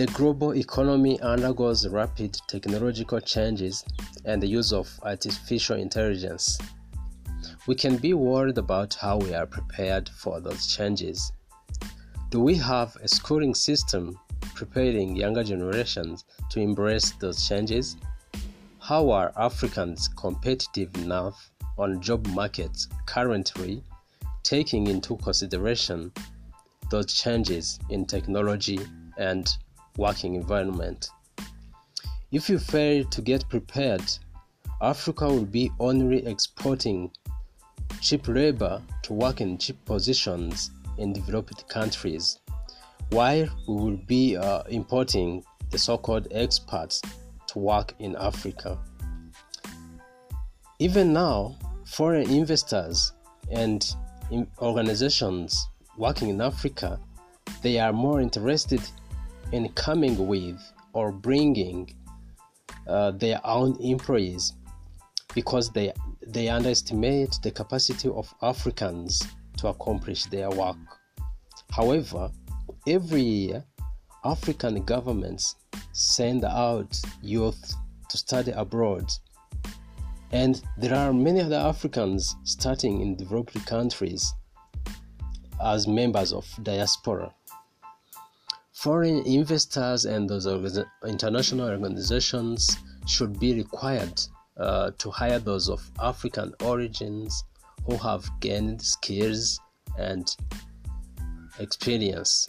[0.00, 3.84] The global economy undergoes rapid technological changes
[4.24, 6.58] and the use of artificial intelligence.
[7.66, 11.30] We can be worried about how we are prepared for those changes.
[12.30, 14.18] Do we have a schooling system
[14.54, 17.98] preparing younger generations to embrace those changes?
[18.78, 23.84] How are Africans competitive enough on job markets currently,
[24.44, 26.10] taking into consideration
[26.90, 28.78] those changes in technology
[29.18, 29.54] and
[30.00, 31.10] working environment?
[32.32, 34.02] If you fail to get prepared,
[34.80, 37.10] Africa will be only exporting
[38.00, 42.40] cheap labor to work in cheap positions in developed countries,
[43.10, 47.02] while we will be uh, importing the so called experts
[47.48, 48.78] to work in Africa.
[50.78, 53.12] Even now, foreign investors
[53.50, 53.94] and
[54.62, 56.98] organizations working in Africa,
[57.62, 58.80] they are more interested
[59.52, 60.60] in coming with
[60.92, 61.94] or bringing
[62.86, 64.54] uh, their own employees
[65.34, 65.92] because they
[66.26, 69.22] they underestimate the capacity of Africans
[69.56, 70.76] to accomplish their work.
[71.70, 72.30] However,
[72.86, 73.64] every year
[74.24, 75.56] African governments
[75.92, 77.74] send out youth
[78.08, 79.10] to study abroad.
[80.32, 84.32] And there are many other Africans starting in developed countries
[85.62, 87.32] as members of diaspora.
[88.80, 90.46] Foreign investors and those
[91.06, 94.20] international organizations should be required
[94.56, 97.44] uh, to hire those of African origins
[97.86, 99.60] who have gained skills
[99.98, 100.34] and
[101.58, 102.46] experience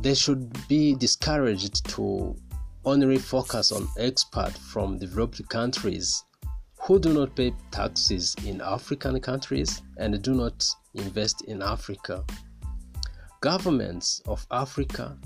[0.00, 2.34] they should be discouraged to
[2.84, 6.24] only focus on expats from developed countries
[6.80, 12.24] who do not pay taxes in African countries and do not invest in Africa.
[13.42, 15.18] Governments of Africa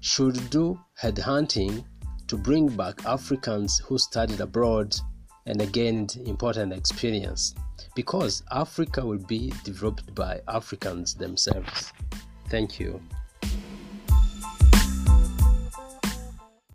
[0.00, 1.84] should do headhunting
[2.26, 4.96] to bring back Africans who studied abroad
[5.44, 7.54] and gained important experience
[7.94, 11.92] because Africa will be developed by Africans themselves.
[12.48, 12.98] Thank you.